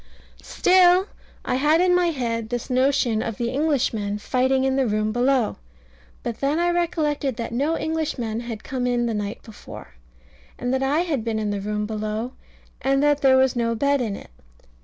[0.41, 1.05] Still
[1.45, 5.57] I had in my head this notion of the Englishmen fighting in the room below.
[6.23, 9.89] But then I recollected that no Englishmen had come in the night before,
[10.57, 12.31] and that I had been in the room below,
[12.81, 14.31] and that there was no bed in it.